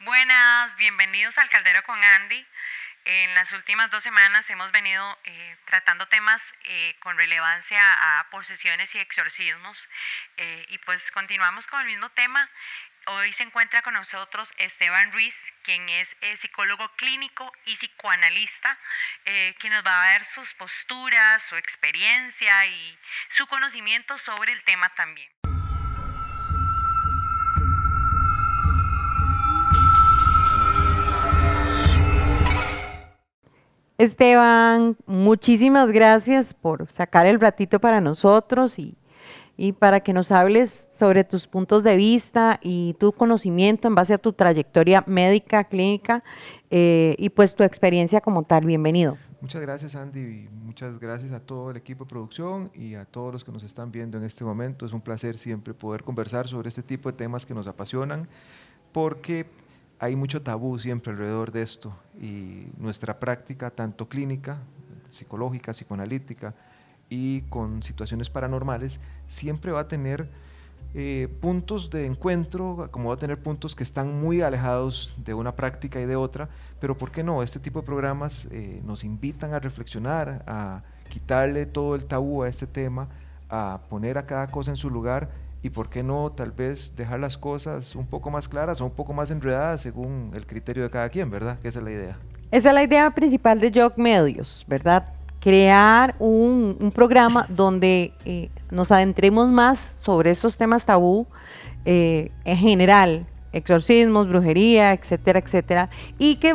[0.00, 2.44] Buenas, bienvenidos al Caldero con Andy.
[3.04, 7.80] En las últimas dos semanas hemos venido eh, tratando temas eh, con relevancia
[8.20, 9.88] a posesiones y exorcismos
[10.36, 12.50] eh, y pues continuamos con el mismo tema.
[13.10, 16.08] Hoy se encuentra con nosotros Esteban Ruiz, quien es
[16.40, 18.78] psicólogo clínico y psicoanalista,
[19.58, 22.98] quien nos va a ver sus posturas, su experiencia y
[23.30, 25.26] su conocimiento sobre el tema también.
[33.96, 38.98] Esteban, muchísimas gracias por sacar el ratito para nosotros y,
[39.78, 44.18] para que nos hables sobre tus puntos de vista y tu conocimiento en base a
[44.18, 46.22] tu trayectoria médica, clínica
[46.70, 48.64] eh, y pues tu experiencia como tal.
[48.64, 49.16] Bienvenido.
[49.40, 53.32] Muchas gracias Andy y muchas gracias a todo el equipo de producción y a todos
[53.32, 54.86] los que nos están viendo en este momento.
[54.86, 58.28] Es un placer siempre poder conversar sobre este tipo de temas que nos apasionan
[58.92, 59.46] porque
[59.98, 64.58] hay mucho tabú siempre alrededor de esto y nuestra práctica, tanto clínica,
[65.08, 66.54] psicológica, psicoanalítica
[67.10, 70.28] y con situaciones paranormales, siempre va a tener
[70.94, 75.54] eh, puntos de encuentro, como va a tener puntos que están muy alejados de una
[75.54, 76.48] práctica y de otra,
[76.80, 77.42] pero ¿por qué no?
[77.42, 82.48] Este tipo de programas eh, nos invitan a reflexionar, a quitarle todo el tabú a
[82.48, 83.08] este tema,
[83.50, 85.28] a poner a cada cosa en su lugar
[85.62, 88.92] y por qué no tal vez dejar las cosas un poco más claras o un
[88.92, 91.58] poco más enredadas según el criterio de cada quien, ¿verdad?
[91.58, 92.18] Que esa es la idea.
[92.50, 95.17] Esa es la idea principal de Jog Medios, ¿verdad?
[95.40, 101.26] Crear un, programa donde eh, nos adentremos más sobre estos temas tabú
[101.84, 106.54] eh, en general, exorcismos, brujería, etcétera, etcétera, y qué,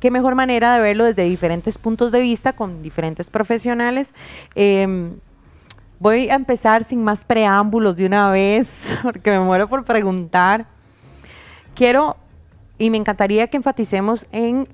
[0.00, 4.12] qué mejor manera de verlo desde diferentes puntos de vista, con diferentes profesionales.
[4.54, 5.14] Em,
[5.98, 10.66] Voy a empezar sin más preámbulos de una vez, porque me muero por preguntar.
[11.74, 12.16] Quiero
[12.78, 14.68] y me encantaría que enfaticemos en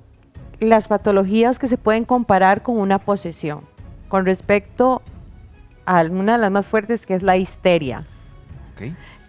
[0.63, 3.61] las patologías que se pueden comparar con una posesión,
[4.09, 5.01] con respecto
[5.85, 8.05] a una de las más fuertes que es la histeria.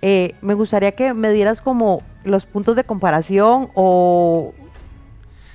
[0.02, 4.52] Eh, me gustaría que me dieras como los puntos de comparación o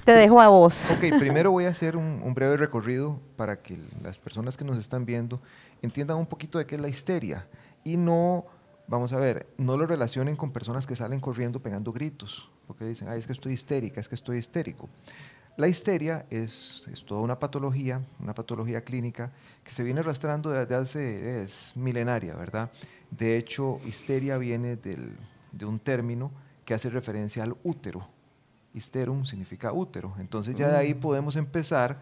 [0.06, 0.90] te dejo a vos.
[0.92, 5.06] Ok, primero voy a hacer un breve recorrido para que las personas que nos están
[5.06, 5.42] viendo
[5.82, 7.48] entiendan un poquito de qué es la histeria
[7.84, 8.46] y no,
[8.88, 13.08] vamos a ver, no lo relacionen con personas que salen corriendo pegando gritos, porque dicen,
[13.10, 14.90] ay, es que estoy histérica, es que estoy histérico.
[15.60, 19.30] La histeria es, es toda una patología, una patología clínica
[19.62, 22.72] que se viene arrastrando desde hace, es milenaria, ¿verdad?
[23.12, 25.18] De hecho, histeria viene del,
[25.52, 26.32] de un término
[26.64, 28.08] que hace referencia al útero.
[28.74, 30.16] Histerum significa útero.
[30.18, 31.00] Entonces ya de ahí mm.
[31.02, 31.98] podemos empezar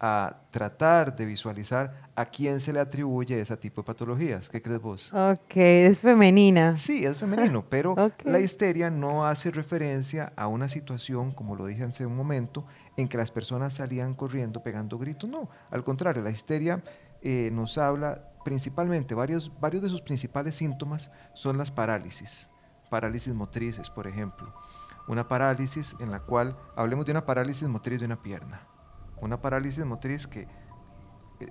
[0.00, 4.48] a tratar de visualizar a quién se le atribuye ese tipo de patologías.
[4.48, 5.12] ¿Qué crees vos?
[5.14, 6.76] Ok, es femenina.
[6.76, 11.84] Sí, es femenino, pero la histeria no hace referencia a una situación, como lo dije
[11.84, 12.64] hace un momento,
[12.96, 15.28] en que las personas salían corriendo pegando gritos.
[15.28, 16.82] No, al contrario, la histeria
[17.22, 22.48] eh, nos habla principalmente, varios, varios de sus principales síntomas son las parálisis,
[22.90, 24.52] parálisis motrices, por ejemplo.
[25.08, 28.68] Una parálisis en la cual, hablemos de una parálisis motriz de una pierna
[29.22, 30.48] una parálisis motriz que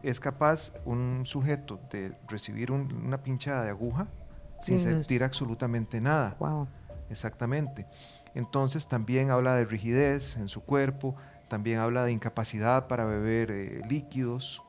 [0.03, 4.07] es capaz un sujeto de recibir una pinchada de aguja
[4.62, 6.38] sin sentir absolutamente nada.
[7.09, 7.88] Exactamente.
[8.35, 11.16] Entonces también habla de rigidez en su cuerpo,
[11.51, 14.63] también habla de incapacidad para beber eh, líquidos,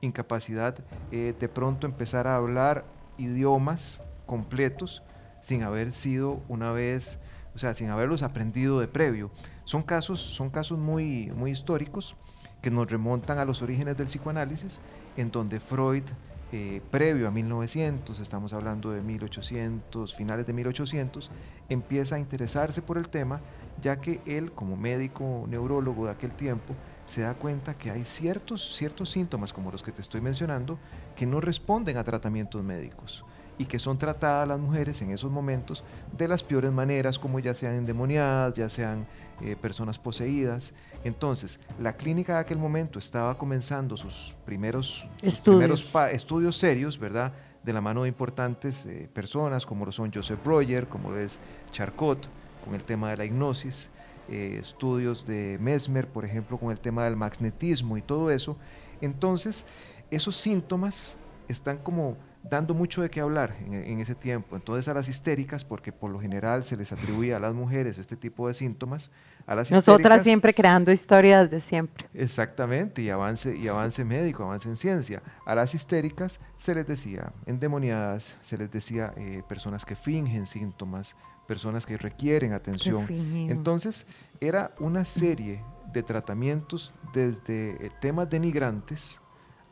[0.00, 0.76] incapacidad
[1.10, 2.84] eh, de pronto empezar a hablar
[3.18, 5.02] idiomas completos
[5.40, 7.18] sin haber sido una vez,
[7.56, 9.32] o sea, sin haberlos aprendido de previo.
[9.64, 12.14] Son casos, son casos muy, muy históricos
[12.62, 14.78] que nos remontan a los orígenes del psicoanálisis,
[15.16, 16.04] en donde Freud,
[16.52, 21.30] eh, previo a 1900, estamos hablando de 1800, finales de 1800,
[21.68, 23.40] empieza a interesarse por el tema,
[23.80, 26.74] ya que él, como médico neurólogo de aquel tiempo,
[27.06, 30.78] se da cuenta que hay ciertos, ciertos síntomas, como los que te estoy mencionando,
[31.14, 33.24] que no responden a tratamientos médicos
[33.56, 35.84] y que son tratadas las mujeres en esos momentos
[36.16, 39.06] de las peores maneras, como ya sean endemoniadas, ya sean
[39.42, 40.74] eh, personas poseídas.
[41.04, 47.32] Entonces, la clínica de aquel momento estaba comenzando sus primeros estudios, primeros estudios serios, ¿verdad?
[47.62, 51.38] De la mano de importantes eh, personas como lo son Joseph Breuer, como lo es
[51.72, 52.28] Charcot,
[52.64, 53.90] con el tema de la hipnosis,
[54.28, 58.56] eh, estudios de Mesmer, por ejemplo, con el tema del magnetismo y todo eso.
[59.00, 59.66] Entonces,
[60.10, 61.16] esos síntomas
[61.48, 64.56] están como dando mucho de qué hablar en, ese tiempo.
[64.56, 68.16] Entonces a las histéricas, porque por lo general se les atribuye a las mujeres este
[68.16, 69.10] tipo de síntomas,
[69.46, 72.06] a las Nosotras siempre creando historias de siempre.
[72.14, 75.22] Exactamente, y avance, y avance médico, avance en ciencia.
[75.44, 81.16] A las histéricas se les decía endemoniadas, se les decía eh, personas que fingen síntomas,
[81.46, 83.06] personas que requieren atención.
[83.50, 84.06] Entonces
[84.40, 89.20] era una serie de tratamientos desde eh, temas denigrantes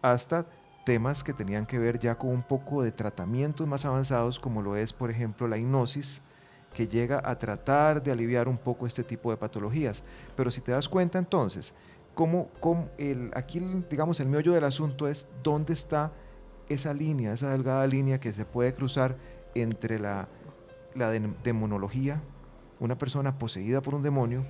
[0.03, 0.47] hasta
[0.89, 4.75] temas que tenían que ver ya con un poco de tratamientos más avanzados, como lo
[4.75, 6.23] es, por ejemplo, la hipnosis,
[6.73, 10.03] que llega a tratar de aliviar un poco este tipo de patologías.
[10.35, 11.75] Pero si te das cuenta entonces,
[12.15, 12.49] cómo,
[12.97, 16.11] el, aquí digamos el meollo del asunto es dónde está
[16.71, 19.19] esa línea, esa delgada línea que se puede cruzar
[19.55, 20.27] entre la,
[20.95, 22.23] la demonología,
[22.81, 24.47] una persona poseída por un demonio,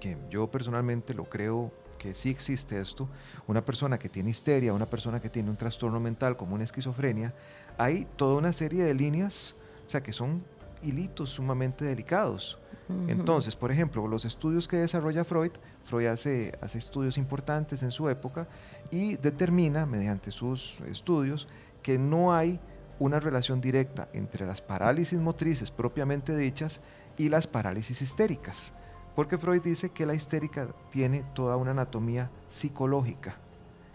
[0.00, 3.08] que yo personalmente lo creo que sí existe esto,
[3.46, 7.34] una persona que tiene histeria, una persona que tiene un trastorno mental como una esquizofrenia,
[7.76, 9.54] hay toda una serie de líneas,
[9.86, 10.42] o sea, que son
[10.82, 12.58] hilitos sumamente delicados.
[13.06, 15.52] Entonces, por ejemplo, los estudios que desarrolla Freud,
[15.84, 18.48] Freud hace, hace estudios importantes en su época
[18.90, 21.46] y determina, mediante sus estudios,
[21.84, 22.58] que no hay
[22.98, 26.80] una relación directa entre las parálisis motrices propiamente dichas
[27.16, 28.72] y las parálisis histéricas.
[29.20, 33.36] Porque Freud dice que la histérica tiene toda una anatomía psicológica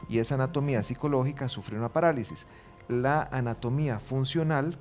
[0.08, 2.46] y esa anatomía psicológica sufre una parálisis.
[2.90, 4.78] La anatomía funcional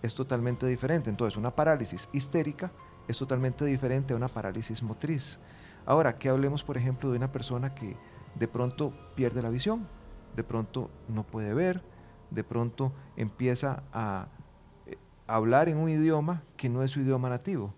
[0.00, 1.10] es totalmente diferente.
[1.10, 2.72] Entonces, una parálisis histérica
[3.06, 5.38] es totalmente diferente a una parálisis motriz.
[5.84, 7.94] Ahora, que hablemos, por ejemplo, de una persona que
[8.34, 9.86] de pronto pierde la visión,
[10.34, 11.82] de pronto no puede ver,
[12.30, 14.28] de pronto empieza a
[14.86, 14.96] eh,
[15.26, 17.74] hablar en un idioma que no es su idioma nativo.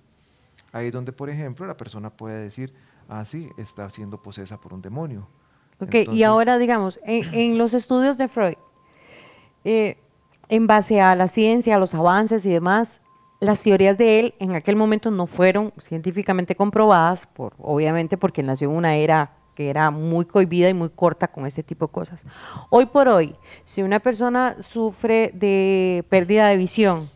[0.75, 2.75] Ahí donde, por ejemplo, la persona puede decir,
[3.09, 5.29] ah, sí, está siendo posesa por un demonio.
[5.79, 8.57] Ok, y ahora, digamos, en, los estudios de Freud,
[9.65, 9.99] eh,
[10.49, 13.01] en base a la ciencia, a los avances y demás,
[13.39, 18.69] las teorías de él en aquel momento no fueron científicamente comprobadas, por, obviamente porque nació
[18.69, 22.25] en una era que era muy cohibida y muy corta con ese tipo de cosas.
[22.69, 27.09] Hoy por hoy, si una persona sufre de pérdida de visión,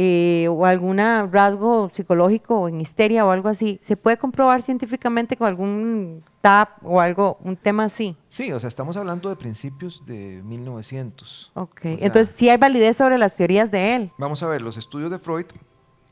[0.00, 5.36] eh, o algún rasgo psicológico o en histeria o algo así, ¿se puede comprobar científicamente
[5.36, 8.16] con algún TAP o algo, un tema así?
[8.28, 11.50] Sí, o sea, estamos hablando de principios de 1900.
[11.54, 14.12] Ok, entonces sí hay validez sobre las teorías de él.
[14.18, 15.46] Vamos a ver, los estudios de Freud,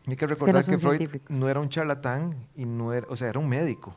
[0.04, 3.38] hay que recordar que, Freud no era un charlatán y no era, o sea, era
[3.38, 3.94] un médico.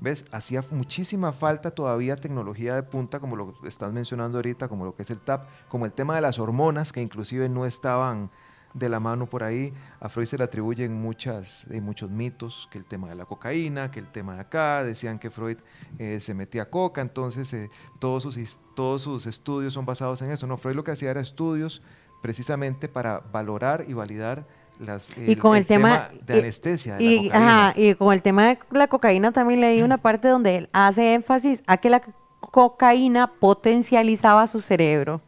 [0.00, 0.26] ¿Ves?
[0.30, 5.02] Hacía muchísima falta todavía tecnología de punta, como lo estás mencionando ahorita, como lo que
[5.02, 8.30] es el TAP, como el tema de las hormonas, que inclusive no estaban
[8.74, 9.72] de la mano por ahí.
[10.00, 13.90] A Freud se le atribuyen muchas, eh, muchos mitos, que el tema de la cocaína,
[13.90, 15.58] que el tema de acá, decían que Freud
[15.98, 20.46] eh, se metía coca, entonces eh, todos, sus, todos sus estudios son basados en eso.
[20.46, 21.82] No, Freud lo que hacía era estudios
[22.22, 24.46] precisamente para valorar y validar
[24.80, 27.00] las, y con el, tema, de anestesia.
[27.00, 27.30] y,
[27.76, 31.62] y con el tema de la cocaína también leí una parte donde él hace énfasis
[31.66, 32.00] a que la
[32.40, 35.20] cocaína potencializaba su cerebro.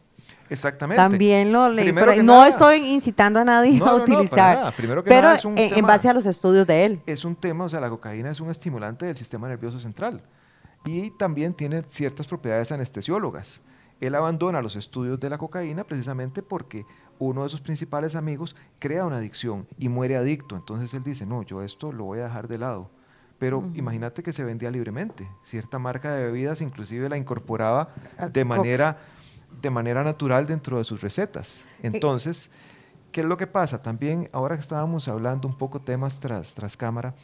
[0.50, 1.00] Exactamente.
[1.00, 4.74] También lo leí, pero no estoy incitando a nadie a utilizar.
[4.74, 7.00] Primero que pero es un en, base a los estudios de él.
[7.06, 10.20] Es un tema, o sea, la cocaína es un estimulante del sistema nervioso central
[10.84, 13.62] y también tiene ciertas propiedades anestesiólogas.
[14.00, 16.84] Él abandona los estudios de la cocaína precisamente porque
[17.18, 20.56] uno de sus principales amigos crea una adicción y muere adicto.
[20.56, 22.90] Entonces él dice, no, yo esto lo voy a dejar de lado.
[23.38, 25.28] Pero imagínate que se vendía libremente.
[25.42, 27.90] Cierta marca de bebidas inclusive la incorporaba
[28.32, 28.98] de manera
[29.60, 31.64] de manera natural dentro de sus recetas.
[31.82, 32.50] Entonces,
[33.12, 33.82] ¿qué es lo que pasa?
[33.82, 37.14] También, ahora que estábamos hablando un poco temas tras, tras cámara,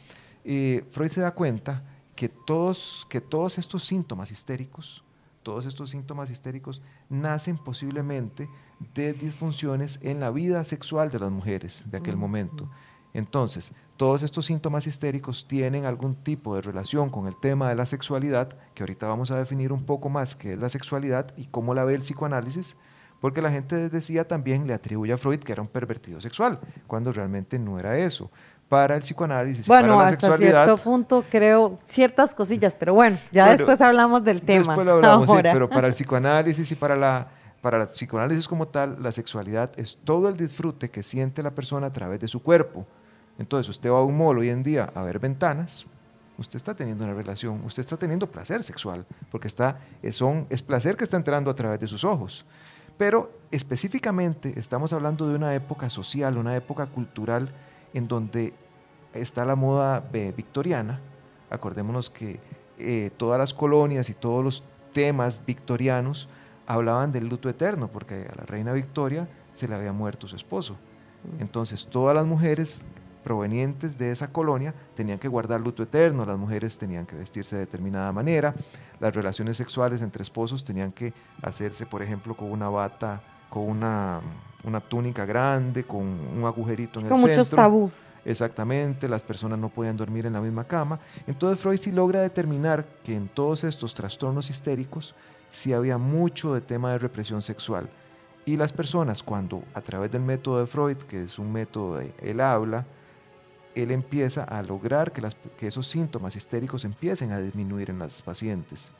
[0.43, 1.83] eh, Freud se da cuenta
[2.15, 5.03] que todos, que todos estos síntomas histéricos,
[5.43, 8.49] todos estos síntomas histéricos nacen posiblemente
[8.93, 12.69] de disfunciones en la vida sexual de las mujeres de aquel momento.
[13.17, 17.87] Entonces, todos estos síntomas histéricos tienen algún tipo de relación con el tema de la
[17.87, 21.73] sexualidad, que ahorita vamos a definir un poco más qué es la sexualidad y cómo
[21.73, 22.77] la ve el psicoanálisis,
[23.19, 27.11] porque la gente decía también, le atribuye a Freud que era un pervertido sexual, cuando
[27.11, 28.29] realmente no era eso.
[28.69, 33.49] Para el psicoanálisis, bueno, para la hasta cierto punto creo ciertas cosillas, pero bueno, ya
[33.49, 34.67] después hablamos del tema.
[34.67, 37.29] Después lo hablamos, sí, pero para el psicoanálisis y para la
[37.61, 41.87] para el psicoanálisis como tal, la sexualidad es todo el disfrute que siente la persona
[41.87, 42.85] a través de su cuerpo.
[43.39, 45.85] Entonces, usted va a un mall hoy en día a ver ventanas,
[46.37, 50.95] usted está teniendo una relación, usted está teniendo placer sexual, porque está, es, es placer
[50.95, 52.45] que está entrando a través de sus ojos.
[52.97, 57.51] Pero específicamente estamos hablando de una época social, una época cultural
[57.93, 58.53] en donde
[59.13, 60.99] está la moda eh, victoriana.
[61.49, 62.39] Acordémonos que
[62.79, 64.63] eh, todas las colonias y todos los
[64.93, 66.27] temas victorianos
[66.65, 70.75] hablaban del luto eterno, porque a la reina Victoria se le había muerto su esposo.
[71.39, 72.83] Entonces todas las mujeres
[73.27, 77.65] provenientes de esa colonia tenían que guardar luto eterno, las mujeres tenían que vestirse de
[77.65, 78.55] determinada manera,
[79.01, 84.21] las relaciones sexuales entre esposos tenían que hacerse, por ejemplo, con una bata, con una,
[84.87, 87.37] túnica grande, con un agujerito en el con centro.
[87.37, 87.91] muchos tabú.
[88.23, 90.97] Exactamente, las personas no podían dormir en la misma cama.
[91.27, 95.15] Entonces Freud sí logra determinar que en todos estos trastornos histéricos
[95.49, 97.89] sí había mucho de tema de represión sexual.
[98.45, 102.13] Y las personas cuando a través del método de Freud, que es un método de
[102.21, 102.85] él habla,
[103.83, 108.91] él empieza a lograr que, esos síntomas histéricos empiecen a disminuir en las pacientes.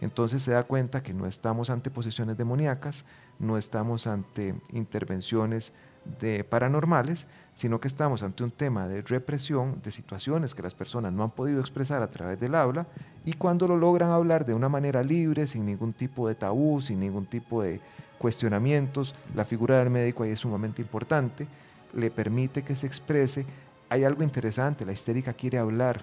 [0.00, 3.04] Entonces se da cuenta que no estamos ante posesiones demoníacas,
[3.38, 5.72] no estamos ante intervenciones
[6.18, 11.12] de paranormales, sino que estamos ante un tema de represión de situaciones que las personas
[11.12, 12.86] no han podido expresar a través del habla
[13.26, 17.00] y cuando lo logran hablar de una manera libre, sin ningún tipo de tabú, sin
[17.00, 17.80] ningún tipo de
[18.18, 21.46] cuestionamientos, la figura del médico ahí es sumamente importante,
[21.94, 23.44] le permite que se exprese.
[23.90, 26.02] Hay algo interesante, la histérica quiere hablar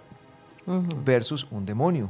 [1.06, 2.10] versus un demonio.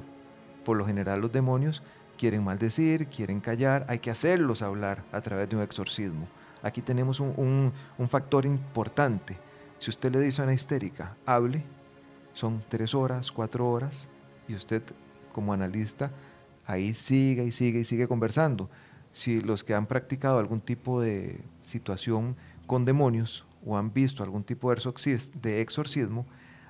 [0.66, 1.84] Por lo general los demonios
[2.18, 6.28] quieren maldecir, quieren callar, hay que hacerlos hablar a través de un exorcismo.
[6.64, 7.72] Aquí tenemos un,
[8.10, 9.38] factor importante.
[9.78, 11.64] Si usted le dice a una histérica, hable,
[12.34, 14.10] son tres horas, cuatro horas,
[14.48, 14.82] y usted
[15.32, 16.10] como analista
[16.66, 18.68] ahí sigue y sigue y sigue conversando.
[19.14, 24.44] Si los que han practicado algún tipo de situación con demonios o han visto algún
[24.44, 26.26] tipo de exorcismo,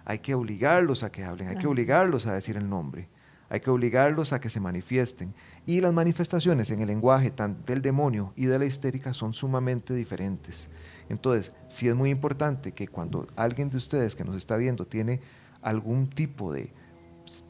[0.05, 3.09] hay que obligarlos a que hablen, hay que obligarlos a decir el nombre
[3.49, 5.33] hay que obligarlos a que se manifiesten.
[5.65, 9.93] Y las manifestaciones en el lenguaje tanto del demonio y de la histérica son sumamente
[9.93, 10.69] diferentes.
[11.09, 15.21] Entonces, sí es muy importante que cuando alguien de ustedes que nos está viendo tiene
[15.61, 16.73] algún tipo de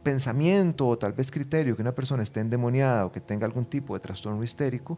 [0.03, 3.93] pensamiento o tal vez criterio que una persona esté endemoniada o que tenga algún tipo
[3.93, 4.97] de trastorno histérico,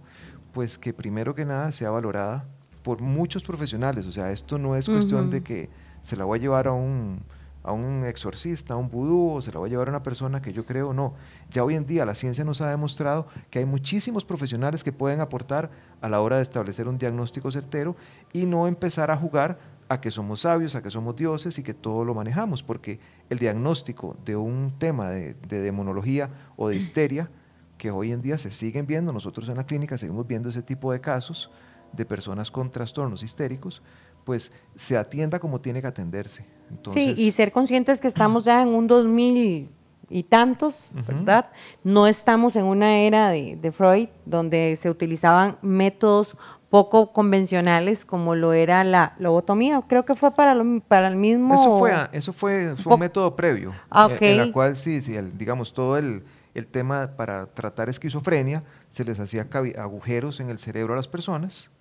[0.53, 2.47] pues que primero que nada sea valorada
[2.83, 4.05] por muchos profesionales.
[4.05, 5.69] O sea, esto no es cuestión de que
[6.01, 7.21] se la voy a llevar a un
[7.63, 10.41] a un exorcista, a un vudú, o se la va a llevar a una persona
[10.41, 11.13] que yo creo no.
[11.51, 15.19] Ya hoy en día la ciencia nos ha demostrado que hay muchísimos profesionales que pueden
[15.19, 15.69] aportar
[16.01, 17.95] a la hora de establecer un diagnóstico certero
[18.31, 19.59] y no empezar a jugar
[19.89, 23.39] a que somos sabios, a que somos dioses y que todo lo manejamos, porque el
[23.39, 27.29] diagnóstico de un tema de, de demonología o de histeria,
[27.77, 30.91] que hoy en día se siguen viendo, nosotros en la clínica seguimos viendo ese tipo
[30.91, 31.49] de casos
[31.93, 33.81] de personas con trastornos histéricos,
[34.23, 36.45] pues se atienda como tiene que atenderse.
[36.93, 39.69] sí, y ser conscientes que estamos ya en un 2000
[40.09, 40.75] y tantos,
[41.07, 41.49] ¿verdad?
[41.83, 46.35] No estamos en una era de, Freud donde se utilizaban métodos
[46.69, 49.81] poco convencionales como lo era la lobotomía.
[49.87, 50.55] Creo que fue para,
[50.87, 51.55] para el mismo...
[51.55, 55.97] Eso fue, eso fue, un método previo, ah, en, la cual sí, sí digamos, todo
[55.97, 61.07] el, el tema para tratar esquizofrenia, se les hacía agujeros en el cerebro a las
[61.07, 61.71] personas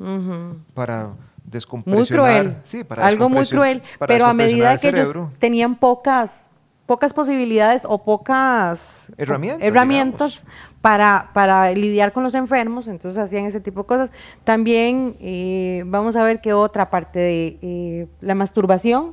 [0.75, 1.13] para
[1.45, 2.45] descompresionar.
[2.45, 3.03] Muy cruel.
[3.03, 6.49] algo muy cruel, pero a medida que ellos tenían pocas
[6.89, 8.81] pocas posibilidades o pocas
[9.19, 10.45] herramientas, herramientas
[10.81, 14.11] para, para lidiar con los enfermos, entonces hacían ese tipo de cosas.
[14.43, 19.13] También eh, vamos a ver que otra parte de eh, la masturbación,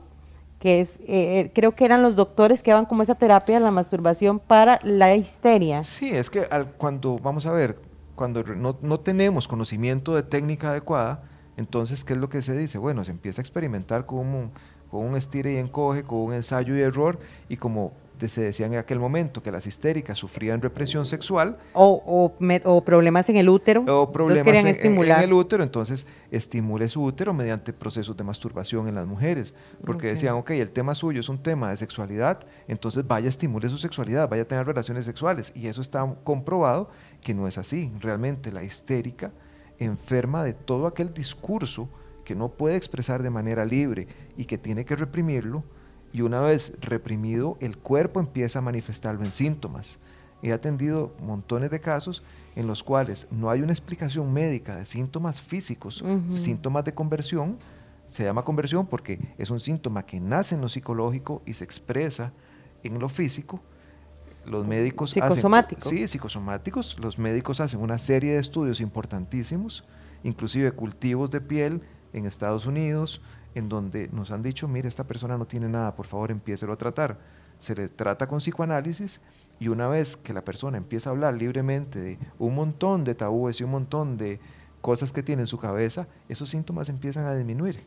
[0.66, 4.40] que es, eh, creo que eran los doctores que daban como esa terapia, la masturbación
[4.40, 5.84] para la histeria.
[5.84, 6.48] Sí, es que
[6.80, 7.78] cuando, vamos a ver,
[8.16, 11.22] cuando no, no tenemos conocimiento de técnica adecuada,
[11.56, 12.80] entonces, ¿qué es lo que se dice?
[12.80, 14.52] Bueno, se empieza a experimentar con un,
[14.90, 17.92] con un estire y encoge, con un ensayo y error, y como
[18.28, 21.58] se decía en aquel momento que las histéricas sufrían represión sexual.
[21.74, 22.32] O,
[22.64, 23.84] o, problemas en el útero.
[23.88, 25.20] O problemas en, estimular.
[25.20, 29.54] en, el útero, entonces estimule su útero mediante procesos de masturbación en las mujeres.
[29.86, 33.78] Porque decían, ok, el tema suyo es un tema de sexualidad, entonces vaya, estimule su
[33.78, 35.52] sexualidad, vaya a tener relaciones sexuales.
[35.56, 36.90] Y eso está comprobado
[37.22, 37.92] que no es así.
[38.00, 39.32] Realmente la histérica
[39.80, 41.90] enferma de todo aquel discurso
[42.24, 45.64] que no puede expresar de manera libre y que tiene que reprimirlo,
[46.16, 50.00] y una vez reprimido, el cuerpo empieza a manifestarlo en síntomas.
[50.42, 52.24] He atendido montones de casos
[52.56, 56.02] en los cuales no hay una explicación médica de síntomas físicos,
[56.36, 57.58] síntomas de conversión.
[58.08, 62.32] Se llama conversión porque es un síntoma que nace en lo psicológico y se expresa
[62.82, 63.60] en lo físico,
[64.46, 65.84] los médicos psicosomáticos.
[65.84, 66.98] sí, psicosomáticos.
[66.98, 69.84] Los médicos hacen una serie de estudios importantísimos,
[70.24, 71.82] inclusive cultivos de piel
[72.14, 73.22] en Estados Unidos,
[73.56, 76.78] en donde nos han dicho, mire, esta persona no tiene nada, por favor, empiécelo a
[76.78, 77.18] tratar.
[77.58, 79.22] Se le trata con psicoanálisis
[79.60, 83.60] y una vez que la persona empieza a hablar libremente de un montón de tabúes
[83.60, 84.40] y un montón de
[84.82, 87.80] cosas que tiene en su cabeza, esos síntomas empiezan a disminuir.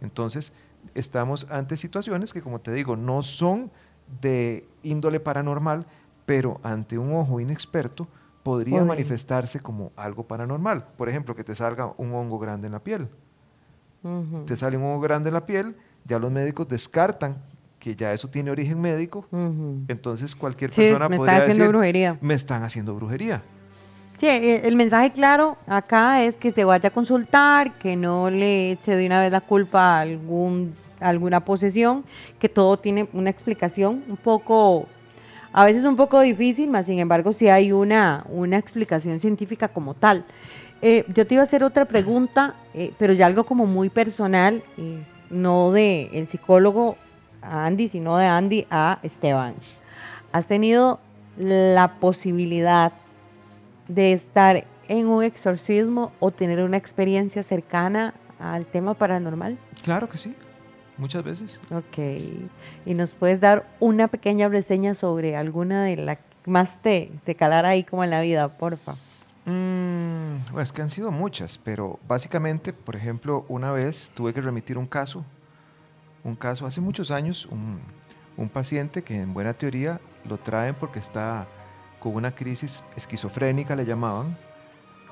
[0.00, 0.52] Entonces,
[0.94, 3.70] estamos ante situaciones que, como te digo, no son
[4.20, 5.86] de índole paranormal,
[6.26, 8.08] pero ante un ojo inexperto
[8.42, 10.88] podría manifestarse como algo paranormal.
[10.96, 13.08] Por ejemplo, que te salga un hongo grande en la piel.
[14.46, 17.36] Te sale un hongo grande en la piel, ya los médicos descartan
[17.78, 19.26] que ya eso tiene origen médico,
[19.88, 22.16] entonces cualquier persona me podría haciendo brujería.
[22.20, 23.42] me están haciendo brujería.
[24.20, 28.70] Sí, e, el mensaje claro acá es que se vaya a consultar, que no le
[28.70, 32.04] eche de una vez la culpa a algún, alguna posesión,
[32.38, 34.86] que todo tiene una explicación un poco,
[35.52, 39.94] a veces un poco difícil, más sin embargo sí hay una, una explicación científica como
[39.94, 40.24] tal.
[40.82, 44.64] Eh, yo te iba a hacer otra pregunta, eh, pero ya algo como muy personal,
[44.76, 46.96] eh, no de el psicólogo
[47.40, 49.54] a Andy, sino de Andy a Esteban.
[50.32, 50.98] ¿Has tenido
[51.38, 52.92] la posibilidad
[53.86, 59.58] de estar en un exorcismo o tener una experiencia cercana al tema paranormal?
[59.82, 60.34] Claro que sí,
[60.98, 61.60] muchas veces.
[61.70, 61.98] Ok.
[62.86, 67.36] ¿Y nos puedes dar una pequeña reseña sobre alguna de las que más te, te
[67.36, 68.96] calara ahí como en la vida, porfa?
[69.44, 74.78] Mm, es que han sido muchas, pero básicamente, por ejemplo, una vez tuve que remitir
[74.78, 75.24] un caso
[76.24, 77.80] un caso hace muchos años, un,
[78.52, 81.46] paciente que en buena teoría lo traen porque está
[82.00, 84.36] con una crisis esquizofrénica, le llamaban,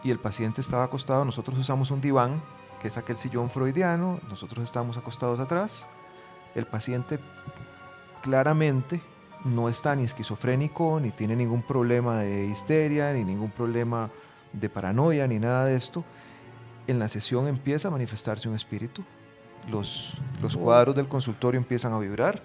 [0.02, 2.42] y el paciente estaba acostado, nosotros usamos un diván,
[2.82, 5.87] que es aquel sillón freudiano, nosotros estábamos acostados atrás,
[6.54, 7.20] el paciente
[8.22, 9.00] claramente
[9.44, 14.11] no está ni esquizofrénico, ni tiene ningún problema de histeria, ni ningún problema
[14.52, 16.04] de paranoia, ni nada de esto.
[16.87, 19.02] En la sesión empieza a manifestarse un espíritu,
[19.70, 22.42] los, los cuadros del consultorio empiezan a vibrar.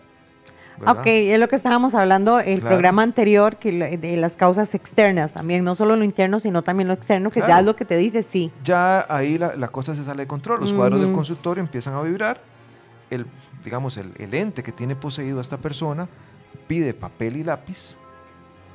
[0.86, 5.64] Ok, es lo que estábamos hablando el programa anterior, que de las causas externas también,
[5.64, 8.24] no solo lo interno, sino también lo externo, que ya es lo que te dice,
[8.24, 8.52] sí.
[8.64, 12.02] Ya ahí la, la cosa se sale de control, los cuadros del consultorio empiezan a
[12.02, 12.42] vibrar,
[13.10, 13.26] el,
[13.64, 16.10] digamos, el, el, ente que tiene poseído a esta persona
[16.56, 17.98] pide papel y lápiz,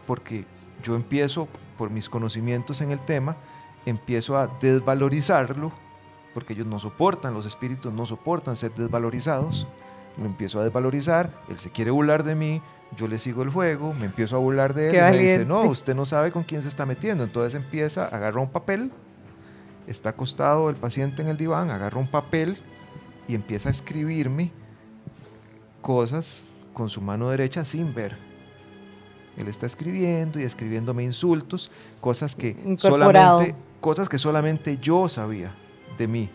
[0.06, 0.44] porque
[0.82, 3.36] yo empiezo, por mis conocimientos en el tema,
[3.86, 5.72] empiezo a desvalorizarlo
[6.34, 9.66] porque ellos no soportan, los espíritus no soportan ser desvalorizados.
[10.18, 12.60] Lo empiezo a desvalorizar, él se quiere burlar de mí,
[12.96, 15.62] yo le sigo el juego, me empiezo a burlar de él, y me dice, no,
[15.62, 17.24] usted no sabe con quién se está metiendo.
[17.24, 18.90] Entonces empieza, agarra un papel,
[19.86, 22.58] está acostado el paciente en el diván, agarra un papel
[23.28, 24.50] y empieza a escribirme
[25.80, 26.49] cosas
[26.80, 28.16] con su mano derecha sin ver.
[29.36, 35.52] Él está escribiendo y escribiéndome insultos, cosas que solamente cosas que solamente yo sabía
[35.98, 36.30] de mí.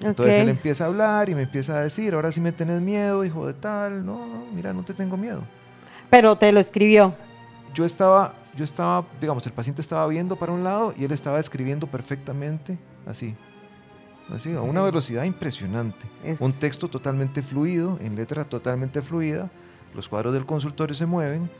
[0.00, 3.24] Entonces él empieza a hablar y me empieza a decir, ahora sí me tenés miedo,
[3.24, 4.04] hijo de tal.
[4.04, 5.42] No, no, mira, no te tengo miedo.
[6.10, 7.14] Pero te lo escribió.
[7.72, 11.38] Yo estaba, yo estaba, digamos, el paciente estaba viendo para un lado y él estaba
[11.38, 13.36] escribiendo perfectamente así.
[14.34, 16.06] Así, a una velocidad impresionante.
[16.38, 19.50] Un texto totalmente fluido, en letra totalmente fluida.
[19.94, 21.50] Los cuadros del consultorio se mueven.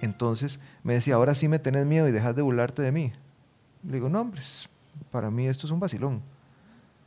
[0.00, 3.12] Entonces me decía, ahora sí me tenés miedo y dejas de burlarte de mí.
[3.86, 4.40] Le digo, no, hombre,
[5.10, 6.22] para mí esto es un vacilón.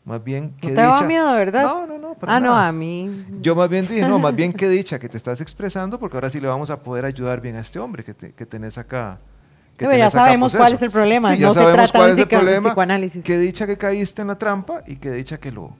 [0.05, 1.63] Más bien, ¿qué ¿No te daba miedo, verdad?
[1.63, 2.17] No, no, no.
[2.21, 3.25] ah, no, a mí.
[3.41, 6.29] Yo más bien dije, no, más bien qué dicha que te estás expresando, porque ahora
[6.29, 9.19] sí le vamos a poder ayudar bien a este hombre que, que tenés acá.
[9.87, 11.35] Que ya sabemos cuál es el problema.
[11.35, 12.69] no se trata cuál de es el problema.
[12.69, 13.23] psicoanálisis.
[13.23, 15.75] Qué dicha que caíste en la trampa y qué dicha que, lo,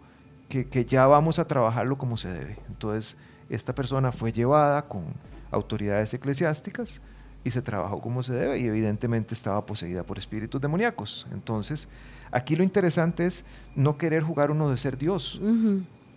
[0.48, 2.58] que, que ya vamos a trabajarlo como se debe.
[2.70, 3.18] Entonces,
[3.50, 5.04] esta persona fue llevada con
[5.52, 7.02] autoridades eclesiásticas
[7.44, 11.28] y se trabajó como se debe y evidentemente estaba poseída por espíritus demoníacos.
[11.32, 11.88] Entonces,
[12.32, 15.42] aquí lo interesante es no querer jugar uno de ser Dios.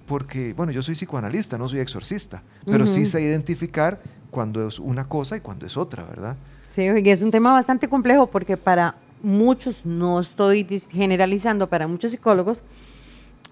[0.06, 5.08] Porque, bueno, yo soy psicoanalista, no soy exorcista, pero sí sé identificar cuando es una
[5.08, 6.36] cosa y cuando es otra, ¿verdad?
[6.72, 12.12] Sí, y es un tema bastante complejo porque para muchos, no estoy generalizando, para muchos
[12.12, 12.62] psicólogos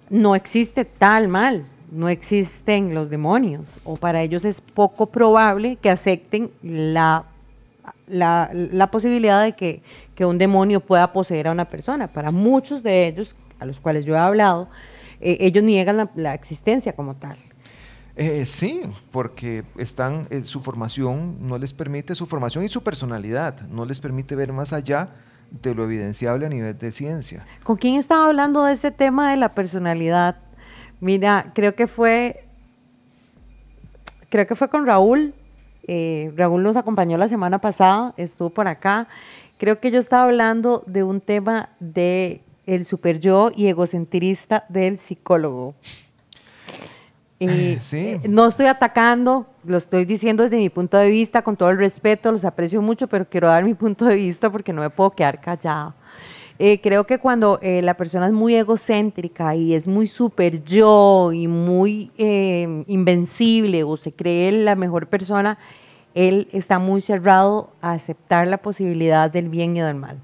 [0.09, 5.91] no existe tal mal, no existen los demonios, o para ellos es poco probable que
[5.91, 7.25] acepten la
[8.07, 9.83] la, la posibilidad de que,
[10.15, 12.09] que, un demonio pueda poseer a una persona.
[12.09, 14.69] Para muchos de ellos, a los cuales yo he hablado,
[15.21, 17.37] eh, ellos niegan la, existencia como tal.
[18.23, 23.63] Eh, sí, porque están, eh, su formación no les permite, su formación y su personalidad
[23.69, 25.09] no les permite ver más allá
[25.51, 27.47] de lo evidenciable a nivel de ciencia.
[27.65, 30.37] ¿Con quién estaba hablando de este tema de la personalidad?
[31.01, 32.45] Mira, creo que fue,
[34.29, 35.33] creo que fue con Raúl,
[35.85, 39.09] eh, Raúl nos acompañó la semana pasada, estuvo por acá.
[39.57, 44.99] Creo que yo estaba hablando de un tema de el super yo y egocentrista del
[44.99, 45.75] psicólogo.
[47.41, 48.21] Eh, sí.
[48.29, 52.31] No estoy atacando, lo estoy diciendo desde mi punto de vista, con todo el respeto,
[52.31, 55.41] los aprecio mucho, pero quiero dar mi punto de vista porque no me puedo quedar
[55.41, 55.95] callada.
[56.59, 61.49] Eh, creo que cuando la persona es muy egocéntrica y es muy super yo y
[61.49, 62.13] muy
[62.87, 65.57] invencible o se cree la mejor persona,
[66.15, 70.19] él está muy cerrado a aceptar la posibilidad del bien y del mal.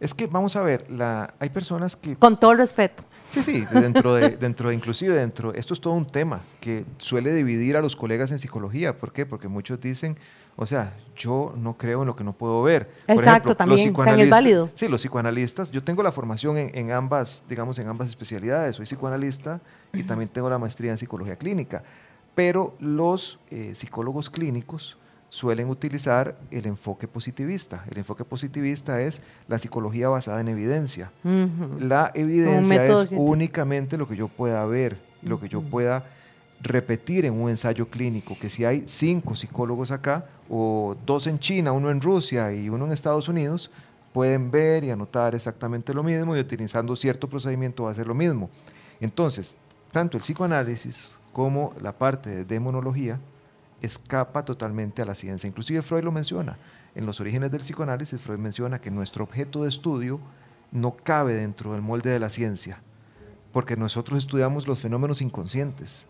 [0.00, 2.16] Es que vamos a ver, la, hay personas que...
[2.16, 3.02] Con todo el respeto.
[3.28, 7.34] Sí, sí, dentro de, dentro de, inclusive dentro, esto es todo un tema que suele
[7.34, 8.96] dividir a los colegas en psicología.
[8.96, 9.26] ¿Por qué?
[9.26, 10.16] Porque muchos dicen,
[10.56, 12.90] o sea, yo no creo en lo que no puedo ver.
[13.06, 14.70] Exacto, también, es válido.
[14.74, 18.76] Sí, los psicoanalistas, yo tengo la formación en, ambas, digamos, en ambas especialidades.
[18.76, 19.60] Soy psicoanalista
[19.92, 21.84] y también tengo la maestría en psicología clínica.
[22.34, 24.96] Pero los eh, psicólogos clínicos
[25.30, 27.84] suelen utilizar el enfoque positivista.
[27.90, 31.10] El enfoque positivista es la psicología basada en evidencia.
[31.80, 36.06] La evidencia es únicamente lo que yo pueda ver, lo que yo pueda
[36.60, 41.72] repetir en un ensayo clínico, que si hay cinco psicólogos acá, o dos en China,
[41.72, 43.70] uno en Rusia y uno en Estados Unidos,
[44.12, 48.14] pueden ver y anotar exactamente lo mismo y utilizando cierto procedimiento va a ser lo
[48.14, 48.50] mismo.
[49.00, 49.56] Entonces,
[49.92, 53.20] tanto el psicoanálisis como la parte de demonología
[53.82, 55.48] escapa totalmente a la ciencia.
[55.48, 56.58] Inclusive Freud lo menciona.
[56.94, 60.20] En los orígenes del psicoanálisis, Freud menciona que nuestro objeto de estudio
[60.72, 62.80] no cabe dentro del molde de la ciencia,
[63.52, 66.06] porque nosotros estudiamos los fenómenos inconscientes.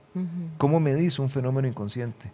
[0.57, 2.33] ¿Cómo medís un fenómeno inconsciente?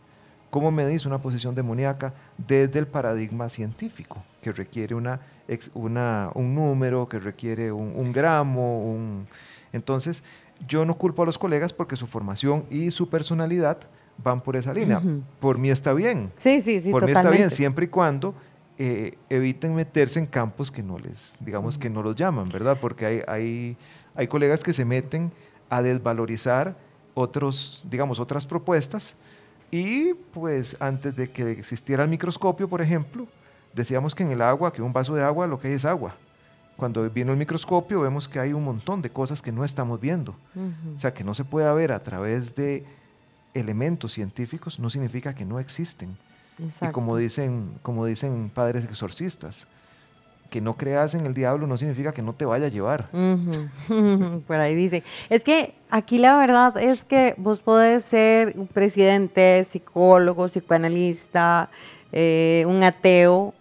[0.50, 5.20] ¿Cómo medís una posición demoníaca desde el paradigma científico, que requiere una,
[5.74, 8.84] un número, que requiere un, gramo?
[8.84, 9.26] Un...
[9.72, 10.22] Entonces,
[10.66, 13.80] yo no culpo a los colegas porque su formación y su personalidad
[14.22, 15.00] van por esa línea.
[15.40, 16.32] Por mí está bien.
[16.38, 16.90] Sí, sí, sí.
[16.90, 18.34] Por mí está bien, siempre y cuando
[18.78, 22.78] eh, eviten meterse en campos que no les, digamos, que no los llaman, ¿verdad?
[22.80, 23.76] Porque hay, hay,
[24.14, 25.32] hay colegas que se meten
[25.70, 26.76] a desvalorizar
[27.14, 29.16] otros, digamos, otras propuestas
[29.70, 33.26] y pues antes de que existiera el microscopio, por ejemplo,
[33.72, 36.14] decíamos que en el agua, que un vaso de agua lo que hay es agua.
[36.76, 40.36] Cuando vino el microscopio vemos que hay un montón de cosas que no estamos viendo.
[40.94, 42.84] O sea, que no se puede ver a través de
[43.54, 46.16] elementos científicos no significa que no existen.
[46.80, 49.66] Y como dicen, como dicen padres exorcistas,
[50.50, 53.08] que no creas en el diablo no significa que no te vaya a llevar.
[54.46, 55.02] Por ahí dice.
[55.28, 61.70] Es que aquí la verdad es que vos podés ser un presidente, psicólogo, psicoanalista,
[62.12, 63.52] eh, un ateo,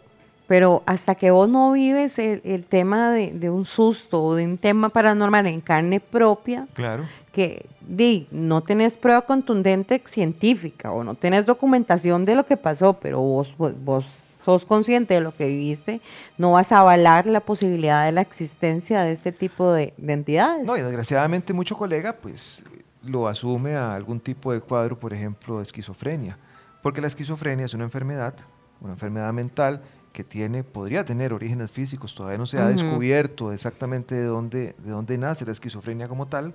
[0.46, 4.60] pero hasta que vos no vives el, tema de, de, un susto o de un
[4.60, 11.16] tema paranormal en carne propia, claro que di, no tenés prueba contundente científica o no
[11.16, 14.06] tenés documentación de lo que pasó, pero vos, vos,
[14.46, 16.02] sos consciente de lo que viviste,
[16.38, 20.66] no vas a avalar la posibilidad de la existencia de este tipo de, entidades.
[20.66, 22.64] No, y desgraciadamente mucho colega pues
[23.02, 26.38] lo asume a algún tipo de cuadro, por ejemplo, de esquizofrenia,
[26.82, 28.36] porque la esquizofrenia es una enfermedad,
[28.80, 34.14] una enfermedad mental que tiene, podría tener orígenes físicos, todavía no se ha descubierto exactamente
[34.14, 36.54] de dónde, de dónde nace la esquizofrenia como tal,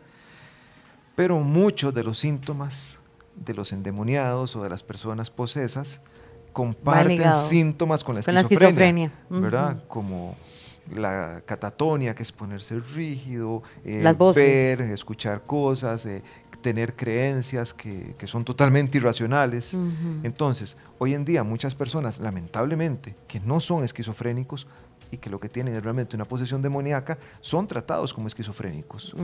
[1.18, 3.00] pero muchos de los síntomas
[3.34, 6.00] de los endemoniados o de las personas posesas
[6.52, 9.82] comparten síntomas con la esquizofrenia, ¿verdad?
[9.88, 10.36] Como
[10.94, 16.22] la catatonia, que es ponerse rígido, eh, ver, escuchar cosas, eh,
[16.60, 19.76] tener creencias que, son totalmente irracionales.
[20.22, 24.68] Entonces, hoy en día muchas personas, lamentablemente, que no son esquizofrénicos,
[25.10, 29.14] y que lo que tienen es realmente una posesión demoníaca, son tratados como esquizofrénicos.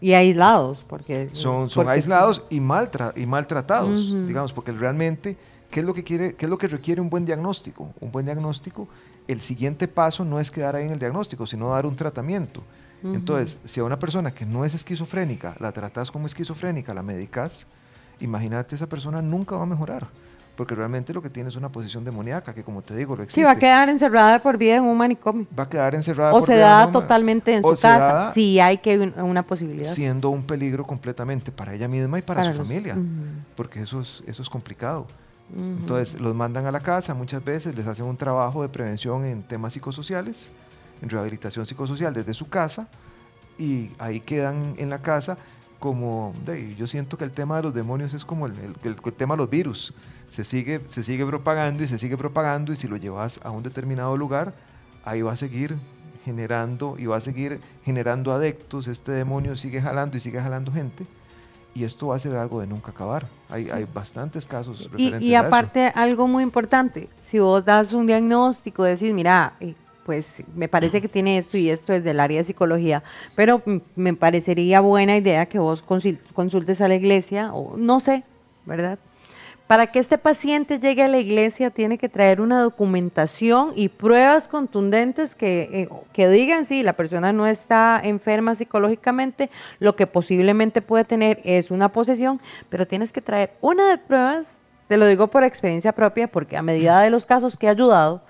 [0.00, 1.30] Y aislados, porque...
[1.32, 5.36] Son, son aislados y, maltra y maltratados, digamos, porque realmente,
[5.70, 7.92] ¿qué es, lo que quiere, ¿qué es lo que requiere un buen diagnóstico?
[8.00, 8.88] Un buen diagnóstico,
[9.26, 12.62] el siguiente paso no es quedar ahí en el diagnóstico, sino dar un tratamiento.
[13.02, 17.66] Entonces, si a una persona que no es esquizofrénica, la tratas como esquizofrénica, la medicas,
[18.18, 20.08] imagínate esa persona nunca va a mejorar
[20.56, 23.40] porque realmente lo que tiene es una posición demoníaca, que como te digo, lo existe.
[23.40, 25.46] Sí, va a quedar encerrada por vida en un manicomio.
[25.58, 26.54] Va a quedar encerrada o por vida.
[26.54, 29.90] O se da totalmente en su casa, si hay que una posibilidad.
[29.90, 32.96] Siendo un peligro completamente para ella misma y para, su familia,
[33.56, 35.06] porque eso es, eso es complicado.
[35.54, 39.42] Entonces, los mandan a la casa muchas veces, les hacen un trabajo de prevención en
[39.42, 40.50] temas psicosociales,
[41.02, 42.88] en rehabilitación psicosocial desde su casa,
[43.58, 45.36] y ahí quedan en la casa
[45.78, 46.32] como,
[46.78, 49.50] yo siento que el tema de los demonios es como el, el tema de los
[49.50, 49.92] virus
[50.34, 53.62] se sigue, se sigue propagando y se sigue propagando y si lo llevas a un
[53.62, 54.52] determinado lugar,
[55.04, 55.76] ahí va a seguir
[56.24, 61.06] generando y va a seguir generando adeptos, este demonio sigue jalando y sigue jalando gente
[61.72, 63.28] y esto va a ser algo de nunca acabar.
[63.48, 64.90] Hay, hay bastantes casos.
[64.96, 70.26] Y, y aparte, algo muy importante, si vos das un diagnóstico, decís, mira, eh, pues
[70.56, 73.04] me parece que tiene esto y esto desde el área de psicología,
[73.36, 73.62] pero
[73.94, 78.24] me parecería buena idea que vos consultes a la iglesia, o no sé,
[78.66, 78.98] ¿verdad?
[79.66, 84.46] Para que este paciente llegue a la iglesia tiene que traer una documentación y pruebas
[84.46, 90.82] contundentes que, eh, que digan si la persona no está enferma psicológicamente, lo que posiblemente
[90.82, 95.28] puede tener es una posesión, pero tienes que traer una de pruebas te lo digo
[95.28, 98.22] por experiencia propia, porque a medida de los casos que he ayudado,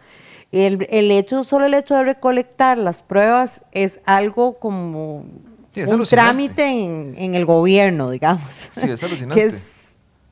[0.53, 5.27] el, el hecho, solo el hecho de recolectar las pruebas es algo como
[5.77, 8.69] un trámite en, el gobierno, digamos.
[8.73, 9.35] Sí, es alucinante.
[9.41, 9.74] que es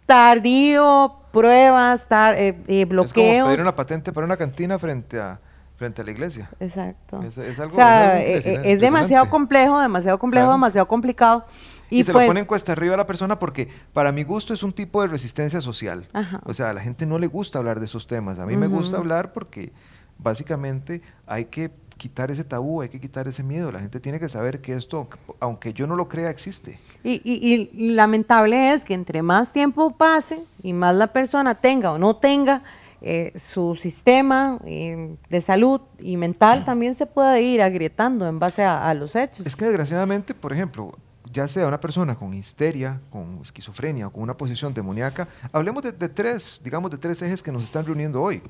[0.06, 3.26] tardío, pruebas, tar, eh, eh, bloqueos.
[3.26, 5.40] Es como pedir una patente para una cantina frente a
[5.82, 6.48] frente a la iglesia.
[6.60, 7.20] Exacto.
[7.22, 11.44] Es, algo, o sea, es, eh, demasiado complejo, demasiado complejo, demasiado complicado.
[11.90, 14.62] Y, se lo pues ponen cuesta arriba a la persona porque para mi gusto es
[14.62, 16.06] un tipo de resistencia social.
[16.44, 18.38] O sea, a la gente no le gusta hablar de esos temas.
[18.38, 19.72] A mí me gusta hablar porque
[20.18, 23.70] básicamente hay que quitar ese tabú, hay que quitar ese miedo.
[23.72, 25.08] La gente tiene que saber que esto,
[25.42, 26.78] aunque yo no lo crea, existe.
[27.02, 31.98] Y, y, lamentable es que entre más tiempo pase y más la persona tenga o
[31.98, 32.62] no tenga
[33.00, 38.62] eh, su sistema eh, de salud y mental, también se puede ir agrietando en base
[38.62, 39.44] a, los hechos.
[39.44, 40.96] Es que desgraciadamente, por ejemplo,
[41.32, 46.08] ya sea una persona con histeria, con esquizofrenia o con una posición demoníaca, hablemos de,
[46.08, 48.40] tres, digamos, de tres ejes que nos están reuniendo hoy.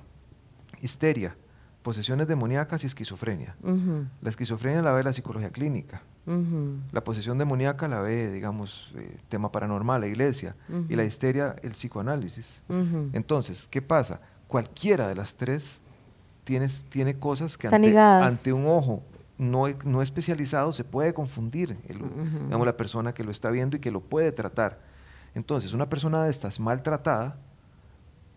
[0.82, 1.34] Histeria,
[1.82, 3.56] posesiones demoníacas y esquizofrenia.
[4.20, 6.02] La esquizofrenia la ve la psicología clínica.
[6.92, 10.56] La posesión demoníaca la ve, digamos, eh, tema paranormal, la iglesia.
[10.88, 12.62] Y la histeria, el psicoanálisis.
[13.12, 14.20] Entonces, ¿qué pasa?
[14.48, 15.82] Cualquiera de las tres
[16.44, 19.02] tienes, tiene cosas que ante, un ojo
[19.38, 23.90] no, no, especializado se puede confundir digamos, la persona que lo está viendo y que
[23.90, 24.80] lo puede tratar.
[25.34, 27.38] Entonces, una persona de estas maltratada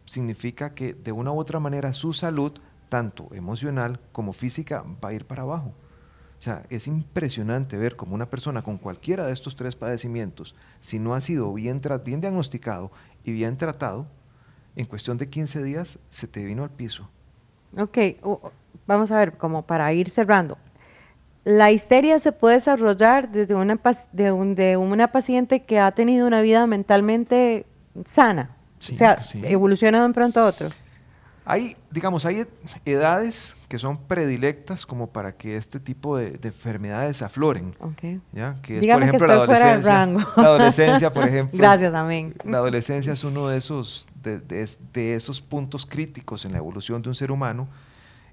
[0.06, 2.54] significa que de una u otra manera su salud
[2.90, 5.74] tanto emocional como física, va a ir para abajo.
[6.38, 11.00] O sea, es impresionante ver cómo una persona con cualquiera de estos tres padecimientos, si
[11.00, 12.92] no ha sido bien, bien diagnosticado
[13.24, 14.08] y bien tratado,
[14.76, 17.10] en cuestión de 15 días se te vino al piso.
[17.78, 17.98] Ok,
[18.86, 20.58] vamos a ver, como para ir cerrando.
[21.46, 23.80] La histeria se puede desarrollar desde una,
[24.12, 27.66] de, una paciente que ha tenido una vida mentalmente
[28.12, 28.56] sana.
[28.78, 30.70] o sea, evoluciona de un pronto a otro.
[31.48, 32.48] Hay, digamos, hay
[32.86, 37.76] edades que son predilectas como para que este tipo de, enfermedades afloren.
[38.32, 38.60] ¿ya?
[38.64, 40.06] Que es, por ejemplo, la adolescencia.
[40.08, 41.60] La adolescencia, por ejemplo.
[41.60, 42.34] Gracias, amén.
[42.44, 47.10] La adolescencia es uno de esos, de, de, esos puntos críticos en la evolución de
[47.10, 47.68] un ser humano,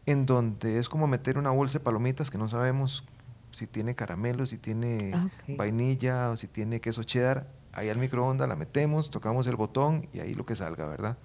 [0.06, 3.04] en donde es como meter una bolsa de palomitas que no sabemos
[3.50, 8.48] si tiene caramelo, si tiene ah, vainilla o si tiene queso cheddar ahí al microondas,
[8.48, 11.16] la metemos, tocamos el botón y ahí lo que salga, ¿verdad?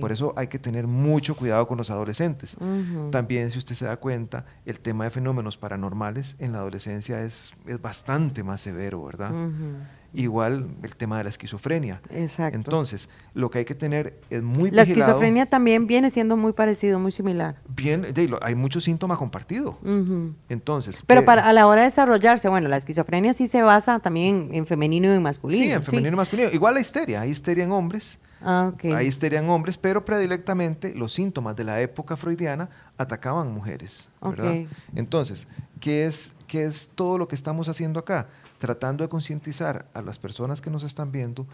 [0.00, 2.56] Por eso hay que tener mucho cuidado con los adolescentes.
[3.10, 7.52] También, si usted se da cuenta, el tema de fenómenos paranormales en la adolescencia es,
[7.66, 9.30] es bastante más severo, ¿verdad?
[10.12, 12.00] Igual el tema de la esquizofrenia.
[12.10, 12.56] Exacto.
[12.56, 16.98] Entonces, lo que hay que tener es muy La esquizofrenia también viene siendo muy parecido,
[16.98, 17.56] muy similar.
[17.68, 18.06] Bien,
[18.42, 19.76] hay muchos síntomas compartidos.
[20.48, 21.04] Entonces.
[21.06, 24.66] Pero para, a la hora de desarrollarse, bueno, la esquizofrenia sí se basa también en
[24.66, 25.64] femenino y en masculino.
[25.64, 26.50] Sí, en femenino y masculino.
[26.52, 28.18] Igual la histeria, hay histeria en hombres.
[28.42, 28.92] Ah, okay.
[28.92, 34.10] Hay histeria en hombres, pero predilectamente los síntomas de la época freudiana atacaban mujeres.
[34.22, 34.66] ¿verdad?
[34.94, 35.46] Entonces,
[35.78, 38.28] ¿qué es, ¿qué es todo lo que estamos haciendo acá?
[38.60, 41.46] Tratando de concientizar a las personas que nos están viendo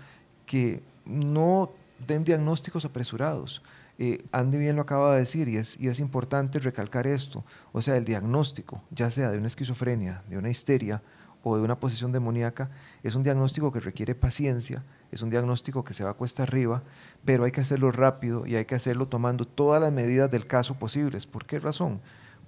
[0.44, 1.70] que no
[2.06, 3.62] den diagnósticos apresurados.
[3.98, 7.44] Eh, Andy bien lo acaba de decir y es, importante recalcar esto.
[7.72, 11.00] O sea, el diagnóstico, ya sea de una esquizofrenia, de una histeria
[11.44, 12.70] o de una posición demoníaca,
[13.04, 16.82] es un diagnóstico que requiere paciencia, es un diagnóstico que se va a cuesta arriba,
[17.24, 20.74] pero hay que hacerlo rápido y hay que hacerlo tomando todas las medidas del caso
[20.74, 21.24] posibles.
[21.24, 22.00] ¿Por qué razón?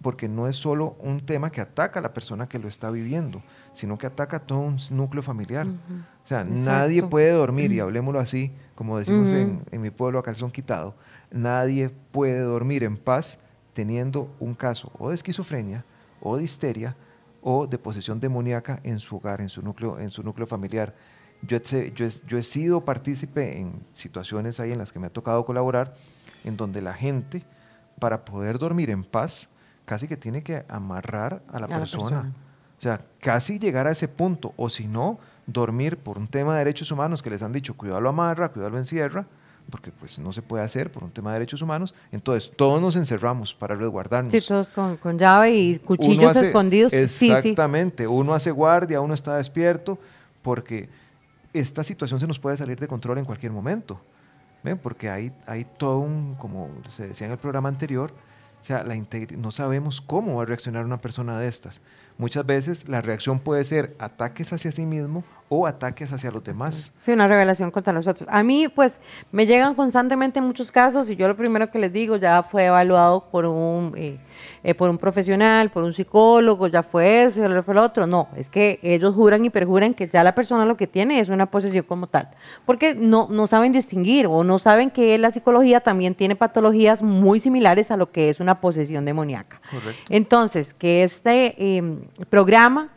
[0.03, 3.43] porque no es solo un tema que ataca a la persona que lo está viviendo,
[3.79, 5.69] sino que ataca a todo un núcleo familiar.
[5.69, 10.51] O sea, nadie puede dormir, y hablemoslo así, como decimos en, mi pueblo a calzón
[10.51, 10.97] quitado,
[11.31, 13.39] nadie puede dormir en paz
[13.75, 15.85] teniendo un caso o de esquizofrenia,
[16.21, 16.97] o de histeria,
[17.41, 20.97] o de posesión demoníaca en su hogar, en su núcleo, en su núcleo familiar.
[21.43, 25.11] Yo he, yo, yo he sido partícipe en situaciones ahí en las que me ha
[25.11, 25.95] tocado colaborar,
[26.43, 27.45] en donde la gente,
[28.01, 29.51] para poder dormir en paz,
[29.85, 32.35] casi que tiene que amarrar a la, persona.
[32.79, 34.53] O sea, casi llegar a ese punto.
[34.57, 38.01] O si no, dormir por un tema de derechos humanos que les han dicho, cuidado
[38.01, 39.27] lo amarra, cuidado lo encierra,
[39.71, 41.95] porque pues no se puede hacer por un tema de derechos humanos.
[42.13, 44.33] Entonces, todos nos encerramos para resguardarnos.
[44.33, 46.93] Sí, todos con, llave y cuchillos escondidos.
[46.93, 48.07] Exactamente.
[48.07, 49.99] Uno hace guardia, uno está despierto,
[50.43, 50.89] porque
[51.53, 54.01] esta situación se nos puede salir de control en cualquier momento.
[54.63, 54.79] ¿Ven?
[54.79, 58.13] Porque hay, hay todo un, como se decía en el programa anterior,
[58.61, 58.97] o sea, la
[59.37, 61.81] no sabemos cómo va a reaccionar una persona de estas.
[62.19, 66.93] Muchas veces la reacción puede ser ataques hacia sí mismo o ataques hacia los demás.
[67.01, 68.29] Sí, una revelación contra nosotros.
[68.31, 69.01] A mí, pues,
[69.33, 73.25] me llegan constantemente muchos casos y yo lo primero que les digo ya fue evaluado
[73.31, 74.19] por un, eh,
[74.63, 78.07] eh, por un profesional, por un psicólogo, ya fue ese, ya fue el otro.
[78.07, 81.29] No, es que ellos juran y perjuran que ya la persona lo que tiene es
[81.29, 82.29] una posesión como tal,
[82.67, 87.41] porque no, no saben distinguir o no saben que la psicología también tiene patologías muy
[87.41, 89.61] similares a lo que es una posesión demoníaca.
[89.71, 90.03] Correcto.
[90.11, 92.91] Entonces, que este em, programa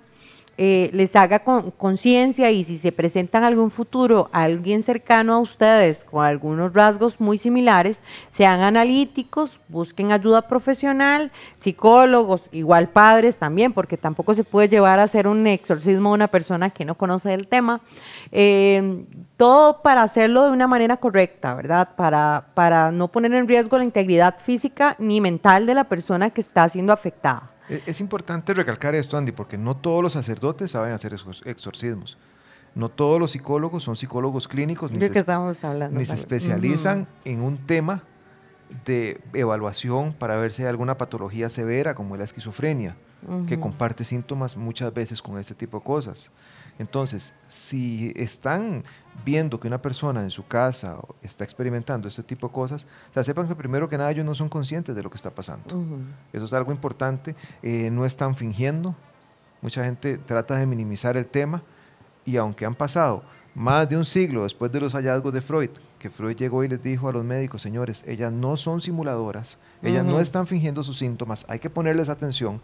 [0.64, 6.04] eh, les haga conciencia y si se presenta en algún futuro alguien cercano a ustedes
[6.04, 7.98] con algunos rasgos muy similares,
[8.32, 11.32] sean analíticos, busquen ayuda profesional,
[11.64, 16.28] psicólogos, igual padres también, porque tampoco se puede llevar a hacer un exorcismo a una
[16.28, 17.82] persona que no conoce el tema.
[18.32, 19.04] Eh,
[19.38, 21.90] todo para hacerlo de una manera correcta, ¿verdad?
[21.96, 26.42] Para, para no poner en riesgo la integridad física ni mental de la persona que
[26.42, 27.50] está siendo afectada.
[27.72, 32.18] E, es importante recalcar esto, Andy, porque no todos los sacerdotes saben hacer exorcismos.
[32.76, 38.04] No todos los psicólogos son psicólogos clínicos, ni, se, especializan en un tema
[38.86, 42.96] de evaluación para ver si hay alguna patología severa como la esquizofrenia,
[43.48, 46.32] que comparte síntomas muchas veces con este tipo de cosas.
[46.80, 48.84] Entonces, si están
[49.24, 53.48] viendo que una persona en su casa está experimentando este tipo de cosas, o sepan
[53.48, 55.84] que primero que nada ellos no son conscientes de lo que está pasando.
[56.34, 57.36] Eso es algo importante.
[57.62, 58.96] Eh, no están fingiendo.
[59.62, 61.62] Mucha gente trata de minimizar el tema
[62.26, 65.70] y aunque han pasado más de un siglo después de los hallazgos de Freud,
[66.02, 70.04] que Freud llegó y les dijo a los médicos, señores, ellas no son simuladoras, ellas
[70.04, 72.60] no están fingiendo sus síntomas, hay que ponerles atención.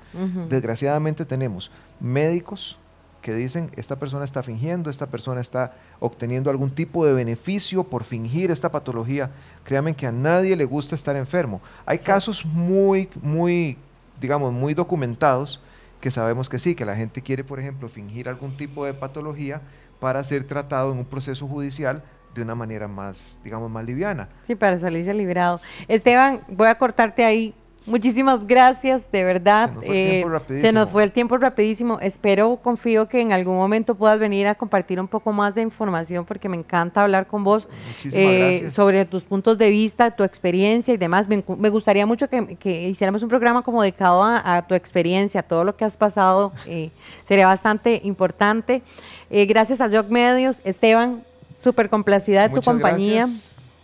[0.50, 1.70] Desgraciadamente tenemos
[2.00, 2.80] médicos
[3.22, 8.04] que dicen, esta persona está fingiendo, esta persona está obteniendo algún tipo de beneficio por
[8.04, 9.30] fingir esta patología.
[9.64, 11.62] Créanme que a nadie le gusta estar enfermo.
[11.86, 13.78] Hay casos muy, muy,
[14.20, 15.62] digamos, muy documentados
[16.02, 19.62] que sabemos que sí, que la gente quiere, por ejemplo, fingir algún tipo de patología
[20.00, 24.30] para ser tratado en un proceso judicial de una manera más, digamos, más liviana.
[24.46, 25.60] Sí, para salirse liberado.
[25.88, 27.54] Esteban, voy a cortarte ahí
[27.88, 29.72] Muchísimas gracias, de verdad.
[29.82, 32.00] Se nos fue el tiempo rapidísimo.
[32.02, 36.26] Espero, confío que en algún momento puedas venir a compartir un poco más de información
[36.26, 37.70] porque me encanta hablar con vos
[38.14, 41.30] eh, sobre tus puntos de vista, tu experiencia y demás.
[41.30, 45.78] Me, gustaría mucho que, hiciéramos un programa como dedicado a, tu experiencia, a todo lo
[45.78, 46.52] que has pasado.
[46.66, 46.92] Eh,
[47.26, 48.82] sería bastante importante.
[49.30, 50.60] Eh, gracias a Jock Medios.
[50.66, 51.22] Esteban,
[51.68, 53.28] súper complacida de tu compañía.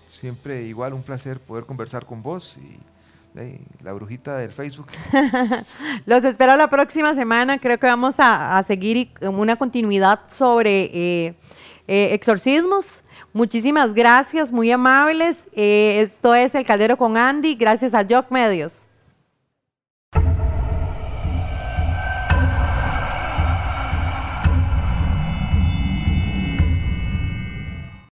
[0.10, 2.80] Siempre igual un placer poder conversar con vos y
[3.84, 4.88] la brujita del Facebook.
[6.06, 7.58] Los espero la próxima semana.
[7.58, 11.36] Creo que vamos a, seguir una continuidad sobre eh,
[11.88, 12.86] eh, exorcismos.
[13.34, 15.43] Muchísimas gracias, muy amables.
[15.54, 17.56] Eh, esto es El Caldero con Andy.
[17.56, 18.83] Gracias a Jock Medios.